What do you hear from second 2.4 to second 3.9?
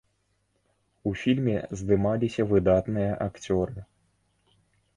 выдатныя акцёры.